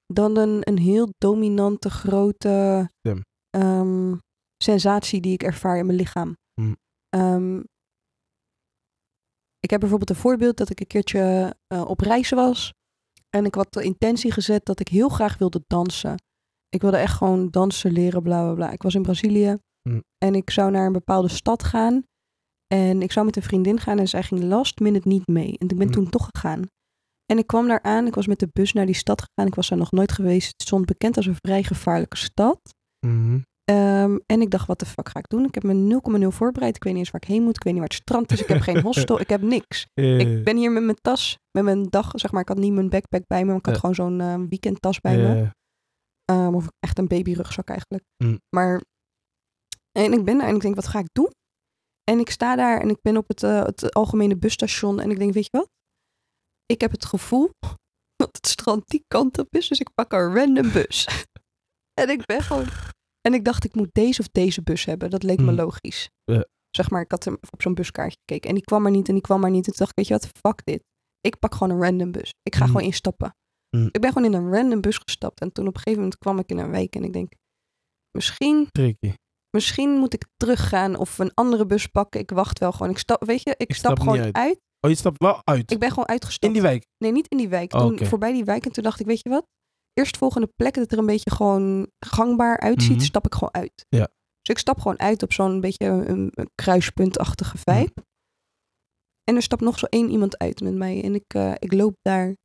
[0.06, 2.90] dan een, een heel dominante, grote
[3.50, 4.14] ehm,
[4.56, 6.36] sensatie die ik ervaar in mijn lichaam.
[7.08, 7.58] Ehm,
[9.58, 12.72] ik heb bijvoorbeeld een voorbeeld dat ik een keertje eh, op reis was.
[13.34, 16.22] En ik had de intentie gezet dat ik heel graag wilde dansen.
[16.68, 18.70] Ik wilde echt gewoon dansen leren, bla bla bla.
[18.70, 19.56] Ik was in Brazilië
[19.88, 20.02] Mm.
[20.24, 22.02] en ik zou naar een bepaalde stad gaan.
[22.66, 25.58] En ik zou met een vriendin gaan en zij ging last minute niet mee.
[25.58, 25.92] En ik ben Mm.
[25.92, 26.62] toen toch gegaan.
[27.26, 29.46] En ik kwam daar aan, ik was met de bus naar die stad gegaan.
[29.46, 30.46] Ik was daar nog nooit geweest.
[30.52, 32.60] Het stond bekend als een vrij gevaarlijke stad.
[33.06, 33.38] Mhm.
[33.64, 35.44] Ehm, en ik dacht, wat de fuck ga ik doen?
[35.44, 36.76] Ik heb me 0,0 voorbereid.
[36.76, 37.56] Ik weet niet eens waar ik heen moet.
[37.56, 38.40] Ik weet niet waar het strand is.
[38.40, 39.20] Ik heb geen hostel.
[39.20, 39.86] Ik heb niks.
[39.94, 42.40] Eh, Ik ben hier met mijn tas, met mijn dag, zeg maar.
[42.42, 45.16] Ik had niet mijn backpack bij me, maar ik had gewoon zo'n eh, weekendtas bij
[45.16, 45.42] me.
[45.42, 45.50] eh,
[46.24, 48.04] Ehm, of echt een babyrugzak eigenlijk.
[48.24, 48.40] Mm.
[48.56, 48.82] Maar,
[49.98, 51.30] en ik ben daar en ik denk, wat ga ik doen?
[52.10, 55.18] En ik sta daar en ik ben op het, eh, het algemene busstation en ik
[55.18, 55.68] denk, weet je wat?
[56.66, 57.50] Ik heb het gevoel
[58.22, 61.06] dat het strand die kant op is, dus ik pak een random bus.
[62.00, 62.66] en ik ben gewoon...
[63.26, 65.10] En ik dacht, ik moet deze of deze bus hebben.
[65.10, 65.56] Dat leek me Mm.
[65.56, 66.08] logisch.
[66.70, 68.48] Zeg maar, ik had hem op zo'n buskaartje gekeken.
[68.48, 69.66] En die kwam maar niet en die kwam maar niet.
[69.66, 70.82] En toen dacht ik, weet je wat, fuck dit.
[71.20, 72.32] Ik pak gewoon een random bus.
[72.42, 72.70] Ik ga Mm.
[72.70, 73.36] gewoon instappen.
[73.76, 73.88] Mm.
[73.90, 75.40] Ik ben gewoon in een random bus gestapt.
[75.40, 76.94] En toen op een gegeven moment kwam ik in een wijk.
[76.96, 77.32] En ik denk,
[78.10, 79.12] misschien, Tricky.
[79.56, 82.20] misschien moet ik teruggaan of een andere bus pakken.
[82.20, 82.90] Ik wacht wel gewoon.
[82.90, 84.34] Ik stap, weet je, ik, Ik stap, stap gewoon uit.
[84.34, 84.60] uit.
[84.80, 85.70] Oh, je stapt wel uit.
[85.70, 86.44] Ik ben gewoon uitgestapt.
[86.44, 86.86] In die wijk.
[86.98, 87.72] Nee, niet in die wijk.
[87.72, 88.64] Oh, Toen voorbij die wijk.
[88.66, 89.46] En toen dacht ik, weet je wat?
[89.94, 93.04] Eerstvolgende plek dat het er een beetje gewoon gangbaar uitziet, Mhm.
[93.04, 93.86] stap ik gewoon uit.
[93.88, 94.08] Ja.
[94.40, 97.90] Dus ik stap gewoon uit op zo'n beetje een, een kruispuntachtige vibe.
[97.94, 98.00] Mhm.
[99.24, 101.02] En er stapt nog zo één iemand uit met mij.
[101.02, 102.36] En ik, eh, ik loop daar.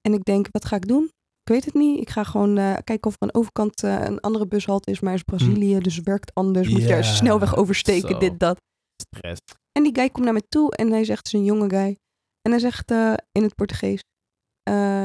[0.00, 1.04] En ik denk, wat ga ik doen?
[1.42, 2.00] Ik weet het niet.
[2.00, 5.00] Ik ga gewoon eh, kijken of er aan de overkant eh, een andere bushalte is.
[5.00, 6.68] Maar is Brazilië, dus werkt anders.
[6.68, 8.60] Moet je er snelweg oversteken, dit, dat.
[9.02, 9.40] Stress.
[9.72, 11.96] En die guy komt naar me toe en hij zegt, het is een jonge guy.
[12.42, 12.90] En hij zegt
[13.32, 14.00] in het Portugees,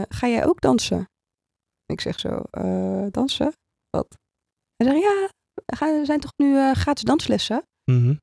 [0.10, 1.06] ga jij ook dansen?
[1.86, 3.54] Ik zeg zo, "Eh, dansen?
[3.90, 4.08] Wat?
[4.76, 5.30] Hij zegt, ja,
[6.00, 7.64] er zijn toch nu gratis danslessen?
[7.92, 8.16] Mhm.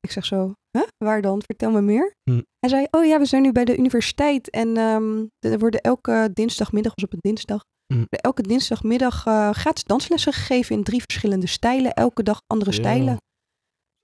[0.00, 0.86] Ik zeg zo, huh?
[1.04, 1.42] waar dan?
[1.46, 2.12] Vertel me meer.
[2.30, 2.42] Hm.
[2.58, 6.30] Hij zei, oh ja, we zijn nu bij de universiteit en ehm, er worden elke
[6.32, 7.60] dinsdagmiddag, was op een dinsdag,
[7.94, 8.04] Hm.
[8.08, 9.14] elke dinsdagmiddag
[9.56, 13.16] gratis danslessen gegeven in drie verschillende stijlen, elke dag andere stijlen.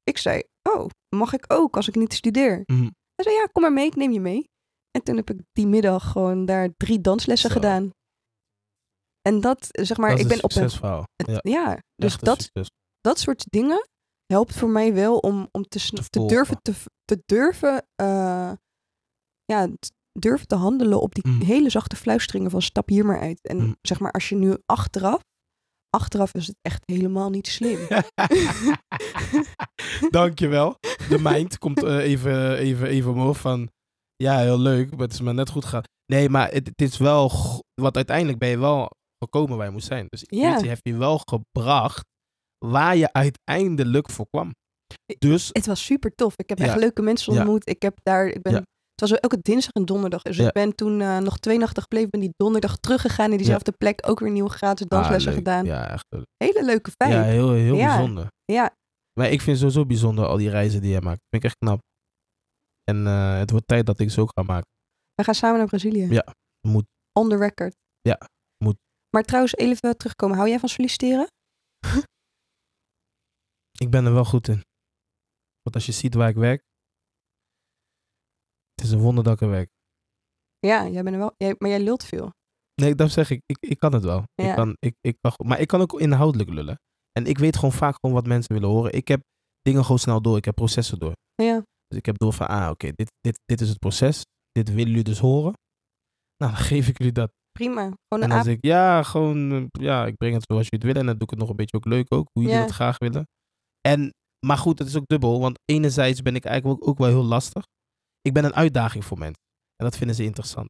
[0.02, 2.62] Ik zei, oh, mag ik ook als ik niet studeer?
[2.66, 2.88] Mhm.
[3.14, 4.44] Hij zei, ja, kom maar mee, ik neem je mee.
[4.90, 7.54] En toen heb ik die middag gewoon daar drie danslessen Zo.
[7.54, 7.90] gedaan.
[9.22, 11.06] En dat, zeg maar, dat ik ben een op een...
[11.32, 12.70] Ja, Ja, dus dat, succes.
[13.00, 13.88] dat soort dingen
[14.26, 15.78] helpt voor mij wel om, om te,
[16.10, 16.72] Te durven te,
[17.04, 18.52] te durven, eh,
[19.44, 19.68] ja,
[20.12, 21.40] durven te handelen op die Mm.
[21.40, 23.40] hele zachte fluisteringen van stap hier maar uit.
[23.48, 23.76] En Mm.
[23.82, 25.20] zeg maar, als je nu achteraf,
[25.90, 27.78] achteraf is het echt helemaal niet slim.
[30.10, 30.76] Dankjewel.
[31.08, 33.70] De mind komt eh, even, even, even omhoog van...
[34.16, 35.82] Ja, heel leuk, maar het is maar net goed gegaan.
[36.06, 37.30] Nee, maar het, het is wel...
[37.80, 38.90] Want uiteindelijk ben je wel
[39.22, 40.06] gekomen waar je moest zijn.
[40.08, 42.04] Dus intuïtie heeft je wel gebracht
[42.66, 44.50] waar je uiteindelijk voor kwam.
[45.18, 46.34] Dus Het was super tof.
[46.36, 46.64] Ik heb Ja.
[46.64, 47.38] echt leuke mensen Ja.
[47.40, 47.68] ontmoet.
[47.68, 48.58] Ik heb daar, ik ben, Ja.
[48.58, 50.22] het was elke dinsdag en donderdag.
[50.22, 52.10] Dus ik ben toen eh, nog twee nachten gebleven.
[52.10, 54.08] Ben die donderdag teruggegaan in diezelfde plek.
[54.08, 55.64] Ook weer nieuwe gratis danslessen Ah, gedaan.
[55.64, 56.06] Ja, echt.
[56.36, 57.12] Hele leuke vibe.
[57.14, 58.26] Ja, heel, heel bijzonder.
[58.44, 58.74] Ja.
[59.20, 61.20] Maar ik vind sowieso bijzonder al die reizen die jij maakt.
[61.28, 61.80] Vind ik echt knap.
[62.84, 64.66] En eh, het wordt tijd dat ik ze ook ga maken.
[65.14, 66.06] We gaan samen naar Brazilië.
[66.10, 66.34] Ja,
[66.68, 66.84] moet.
[67.18, 67.74] On the record.
[68.00, 68.18] Ja.
[69.16, 70.36] Maar trouwens, even terugkomen.
[70.36, 71.26] Hou jij van solliciteren?
[73.72, 74.60] Ik ben er wel goed in.
[75.62, 76.62] Want als je ziet waar ik werk.
[78.74, 79.70] Het is een wonder dat ik er werk.
[80.58, 81.34] Ja, jij bent er wel.
[81.36, 82.30] Jij, maar jij lult veel.
[82.74, 83.42] Nee, dat zeg ik.
[83.46, 84.22] Ik, ik kan het wel.
[84.34, 84.48] Ja.
[84.48, 86.76] Ik kan, ik, ik kan, maar ik kan ook inhoudelijk lullen.
[87.12, 88.92] En ik weet gewoon vaak gewoon wat mensen willen horen.
[88.92, 89.20] Ik heb
[89.60, 90.36] dingen gewoon snel door.
[90.36, 91.12] Ik heb processen door.
[91.34, 91.62] Ja.
[91.86, 94.22] Dus ik heb door van, ah oké, dit, dit, dit is het proces.
[94.50, 95.52] Dit willen jullie dus horen.
[96.36, 97.32] Nou, dan geef ik jullie dat.
[97.52, 97.82] Prima.
[97.82, 101.00] Gewoon En een ik, ja, gewoon, eh, ja, ik breng het zoals jullie het willen.
[101.00, 102.64] En dan doe ik het nog een beetje ook leuk ook, hoe jullie Ja.
[102.64, 103.28] het graag willen.
[103.80, 104.14] En,
[104.46, 107.24] maar goed, het is ook dubbel, want enerzijds ben ik eigenlijk ook, ook wel heel
[107.24, 107.64] lastig.
[108.20, 109.42] Ik ben een uitdaging voor mensen.
[109.76, 110.68] En dat vinden ze interessant.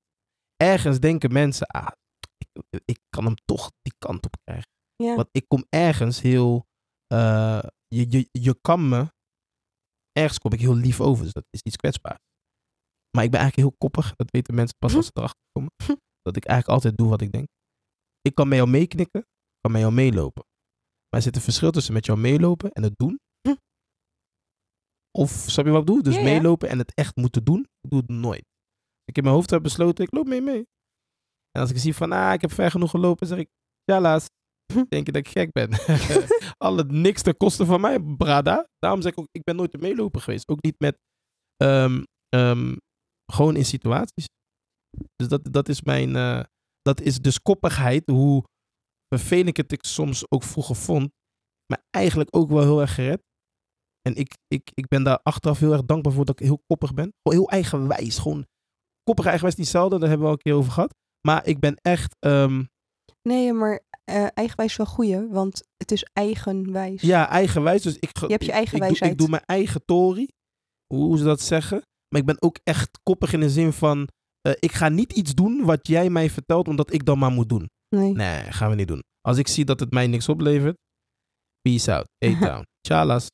[0.56, 1.88] Ergens denken mensen, ah,
[2.36, 4.70] ik, ik kan hem toch die kant op krijgen.
[4.96, 5.14] Ja.
[5.14, 6.64] Want ik kom ergens heel,
[7.06, 9.06] eh, je, je, je kan me,
[10.12, 12.18] ergens kom ik heel lief over, dus dat is iets kwetsbaar.
[13.16, 15.70] Maar ik ben eigenlijk heel koppig, dat weten mensen pas als ze erachter komen.
[16.22, 17.48] Dat ik eigenlijk altijd doe wat ik denk.
[18.20, 20.44] Ik kan met jou meeknikken, ik kan met jou meelopen.
[21.08, 23.20] Maar er zit een verschil tussen met jou meelopen en het doen.
[23.48, 23.54] Hm.
[25.18, 26.02] Of, snap je wat ik bedoel?
[26.02, 26.26] Dus Ja, ja.
[26.26, 28.44] meelopen en het echt moeten doen, ik doe het nooit.
[29.04, 30.66] Ik in mijn hoofd heb besloten, ik loop mee mee.
[31.50, 33.48] En als ik zie van, ah, ik heb ver genoeg gelopen, zeg ik,
[33.84, 34.30] ja, laat.
[34.88, 35.70] Denk je dat ik gek ben?
[36.66, 38.68] Al het niks ten koste van mij, brada.
[38.78, 40.48] Daarom zeg ik ook, ik ben nooit een meeloper geweest.
[40.48, 40.98] Ook niet met,
[41.56, 42.76] ehm, ehm,
[43.32, 44.26] gewoon in situaties.
[45.16, 46.42] Dus dat, dat is mijn, eh,
[46.82, 48.44] dat is dus koppigheid, hoe
[49.14, 51.10] vervelend ik het ik soms ook vroeger vond,
[51.66, 53.22] maar eigenlijk ook wel heel erg gered.
[54.02, 56.94] En ik, ik, ik ben daar achteraf heel erg dankbaar voor dat ik heel koppig
[56.94, 57.12] ben.
[57.22, 58.18] Gewoon heel eigenwijs.
[58.18, 58.46] Gewoon
[59.02, 60.94] koppig eigenwijs niet zelden, daar hebben we al een keer over gehad.
[61.28, 62.64] Maar ik ben echt, ehm,
[63.28, 67.00] Nee, maar eh, eigenwijs is wel goeie, want het is eigenwijs.
[67.02, 67.82] ja, eigenwijs.
[67.82, 69.12] Dus ik, Je hebt je ik- eigen ik, doe, wijsheid.
[69.12, 70.28] ik doe mijn eigen tory,
[70.94, 71.82] hoe ze dat zeggen.
[72.08, 74.08] Maar ik ben ook echt koppig in de zin van,
[74.42, 77.48] eh, ik ga niet iets doen wat jij mij vertelt, omdat ik dan maar moet
[77.48, 77.66] doen.
[77.88, 78.12] Nee.
[78.12, 79.02] Nee, gaan we niet doen.
[79.20, 80.76] Als ik zie dat het mij niks oplevert,
[81.60, 83.26] peace out, A-town, chalas.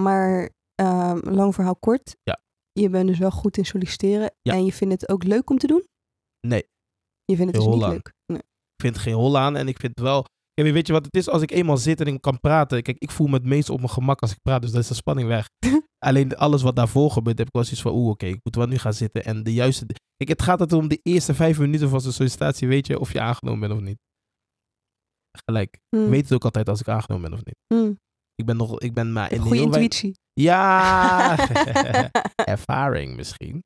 [0.00, 2.16] Maar ehm, lang verhaal kort.
[2.22, 2.42] Ja.
[2.72, 4.34] Je bent dus wel goed in solliciteren.
[4.42, 4.52] Ja.
[4.52, 5.84] En je vindt het ook leuk om te doen?
[6.46, 6.68] Nee,
[7.24, 8.12] Je vindt het dus niet leuk.
[8.26, 8.40] Nee.
[8.40, 10.24] Ik vind geen hol aan en ik vind wel...
[10.54, 11.28] Kijk, weet je wat het is?
[11.28, 12.82] Als ik eenmaal zit en ik kan praten...
[12.82, 14.62] Kijk, ik voel me het meest op mijn gemak als ik praat.
[14.62, 15.48] Dus dan is de spanning weg.
[16.04, 17.92] Alleen alles wat daarvoor gebeurt, heb ik wel zoiets van...
[17.94, 19.24] Oeh, oké, ik moet wel nu gaan zitten.
[19.24, 19.86] En de juiste...
[20.16, 22.68] Kijk, het gaat het om de eerste vijf minuten van zo'n sollicitatie.
[22.68, 23.98] Weet je of je aangenomen bent of niet.
[25.46, 25.78] Gelijk.
[26.04, 27.56] Ik weet het ook altijd als ik aangenomen ben of niet.
[27.74, 27.92] Hm.
[28.34, 28.80] Ik ben nog...
[28.80, 30.14] Ik ben maar in Goede intuïtie.
[30.40, 31.36] Ja,
[32.44, 33.62] ervaring misschien.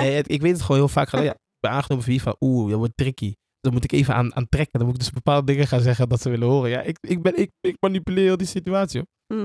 [0.00, 1.10] Nee, het- ik weet het gewoon heel vaak.
[1.10, 3.32] Ja, ik ben aangenomen voor wie van, oeh, dat wordt tricky.
[3.60, 4.78] Dan moet ik even aan, aan trekken.
[4.78, 6.70] Dan moet ik dus bepaalde dingen gaan zeggen dat ze willen horen.
[6.70, 9.02] Ja, ik, ik, ben, ik, ik manipuleer heel die situatie.
[9.26, 9.36] hoor.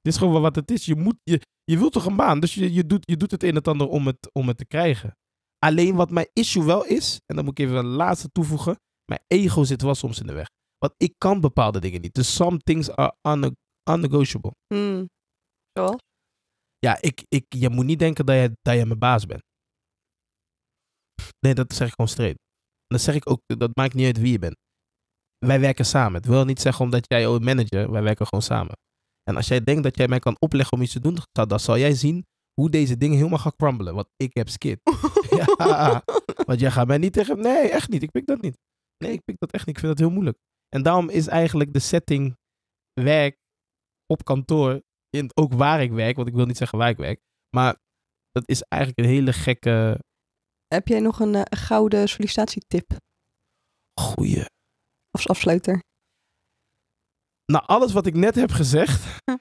[0.00, 0.84] Dit is gewoon wat het is.
[0.84, 3.42] Je, moet, je, je wilt toch een baan, dus je, je, doet, je doet het
[3.42, 5.16] een en ander om het, om het te krijgen.
[5.58, 8.80] Alleen wat mijn issue wel is, en dan moet ik even een laatste toevoegen.
[9.04, 10.46] Mijn ego zit wel soms in de weg.
[10.78, 12.14] Want ik kan bepaalde dingen niet.
[12.14, 13.56] Dus some things are unne-
[13.90, 14.54] unnegotiable.
[14.74, 15.06] Hm.
[15.72, 16.00] Zoals?
[16.78, 19.42] Ja, ik, ik, je moet niet denken dat je, dat je mijn baas bent.
[21.38, 22.38] Nee, dat zeg ik gewoon straight.
[22.86, 24.56] En dat zeg ik ook, dat maakt niet uit wie je bent.
[25.38, 26.14] Wij werken samen.
[26.14, 28.74] Het wil niet zeggen omdat jij oh, manager, wij werken gewoon samen.
[29.30, 31.78] En als jij denkt dat jij mij kan opleggen om iets te doen, dan- zal
[31.78, 33.94] jij zien hoe deze dingen helemaal gaan crumbelen.
[33.94, 34.80] Want ik heb skid.
[35.58, 36.02] ja,
[36.46, 37.40] want jij gaat mij niet tegen...
[37.40, 38.02] Nee, echt niet.
[38.02, 38.58] Ik pik dat niet.
[39.04, 39.74] Nee, ik pik dat echt niet.
[39.74, 40.38] Ik vind dat heel moeilijk.
[40.68, 42.36] En daarom is eigenlijk de setting
[43.00, 43.36] werk
[44.06, 47.20] op kantoor, in, ook waar ik werk, want ik wil niet zeggen waar ik werk,
[47.56, 47.76] maar
[48.30, 50.00] dat is eigenlijk een hele gekke,
[50.66, 52.96] Heb jij nog een, eh, gouden sollicitatietip
[54.00, 54.44] goeie.
[55.10, 55.80] als afsluiter?
[57.50, 59.36] Nou, alles wat ik net heb gezegd, Hm.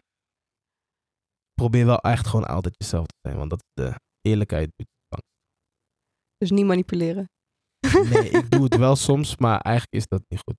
[1.53, 4.71] probeer wel echt gewoon altijd jezelf te zijn, want dat is de eerlijkheid.
[6.37, 7.29] Dus niet manipuleren.
[8.11, 10.57] Nee, ik doe het wel soms, maar eigenlijk is dat niet goed.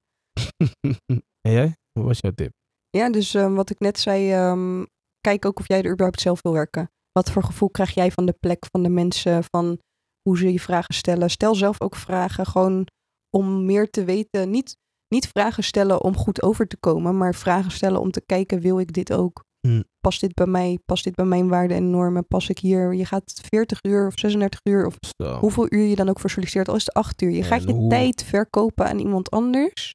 [1.49, 1.77] en jij?
[1.93, 2.53] Wat was jouw tip?
[2.89, 4.85] Ja, dus ehm, wat ik net zei, ehm,
[5.21, 6.91] kijk ook of jij er überhaupt zelf wil werken.
[7.13, 9.79] Wat voor gevoel krijg jij van de plek, van de mensen, van
[10.23, 11.31] hoe ze je vragen stellen.
[11.31, 12.87] Stel zelf ook vragen, gewoon
[13.37, 14.51] om meer te weten.
[14.51, 14.77] Niet,
[15.11, 18.79] niet vragen stellen om goed over te komen, maar vragen stellen om te kijken, wil
[18.79, 19.45] ik dit ook?
[19.67, 19.83] Hm.
[20.01, 20.79] Past dit bij mij?
[20.85, 22.27] Past dit bij mijn waarden en normen?
[22.27, 22.95] Pas ik hier?
[22.95, 25.39] Je gaat 40 uur of 36 uur of Zo.
[25.39, 26.69] hoeveel uur je dan ook voor solliciteert.
[26.69, 27.31] Al is het acht uur.
[27.31, 29.95] Je En gaat je hoe- tijd verkopen aan iemand anders.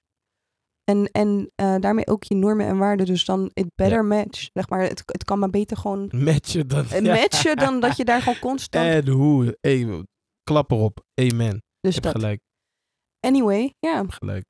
[0.83, 3.05] En, en eh, daarmee ook je normen en waarden.
[3.05, 4.03] Dus dan it better Ja.
[4.03, 4.49] match.
[4.53, 6.85] Zeg maar, het, het kan maar beter gewoon Matchen dan.
[6.89, 8.85] een matchen dan dat je daar gewoon constant...
[9.05, 9.57] En hoe?
[9.61, 10.03] Hey,
[10.43, 11.03] klap erop.
[11.21, 11.63] Amen.
[11.79, 12.11] dus dat.
[12.15, 12.39] gelijk.
[13.19, 13.95] Anyway, ja.
[13.95, 14.43] Hebt gelijk.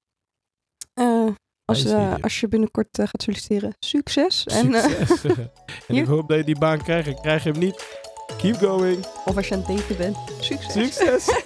[1.65, 4.43] Als, eh, als je binnenkort eh, gaat solliciteren, succes.
[4.43, 4.83] En, eh,
[5.87, 7.07] en ik hoop dat je die baan krijgt.
[7.07, 8.03] Ik krijg hem niet.
[8.37, 9.05] Keep going.
[9.25, 10.73] of als je aan het daten bent, succes.
[10.73, 11.25] Succes.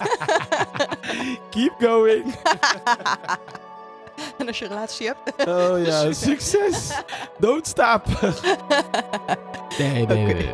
[1.49, 2.35] Keep going.
[4.37, 5.47] en als je een relatie hebt.
[5.47, 7.03] Oh ja, succes.
[7.39, 8.05] Don't stop.
[9.77, 10.49] Nee, nee, nee.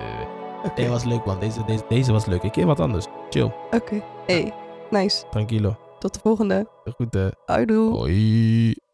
[0.75, 1.39] Nee, was leuk man.
[1.39, 2.43] Deze, deze, deze was leuk.
[2.43, 3.05] Een keer wat anders.
[3.29, 3.51] Chill.
[3.71, 4.53] Oké, hey,
[4.89, 5.23] nice.
[5.29, 5.77] Tranquilo.
[5.99, 6.67] Tot de volgende.
[6.97, 7.17] Goed.
[7.45, 7.95] Houdoe.
[7.95, 8.84] Hoi.